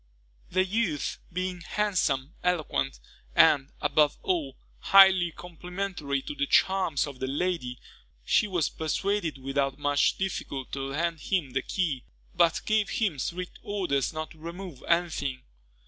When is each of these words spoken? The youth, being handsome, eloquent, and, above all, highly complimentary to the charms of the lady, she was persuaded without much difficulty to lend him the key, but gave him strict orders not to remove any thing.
The 0.49 0.65
youth, 0.65 1.19
being 1.31 1.61
handsome, 1.61 2.33
eloquent, 2.43 2.99
and, 3.35 3.71
above 3.81 4.17
all, 4.23 4.57
highly 4.79 5.29
complimentary 5.29 6.23
to 6.23 6.33
the 6.33 6.47
charms 6.47 7.05
of 7.05 7.19
the 7.19 7.27
lady, 7.27 7.77
she 8.25 8.47
was 8.47 8.67
persuaded 8.67 9.37
without 9.37 9.77
much 9.77 10.17
difficulty 10.17 10.71
to 10.71 10.81
lend 10.87 11.19
him 11.19 11.51
the 11.51 11.61
key, 11.61 12.03
but 12.33 12.61
gave 12.65 12.89
him 12.89 13.19
strict 13.19 13.59
orders 13.61 14.11
not 14.11 14.31
to 14.31 14.39
remove 14.39 14.83
any 14.87 15.09
thing. 15.11 15.43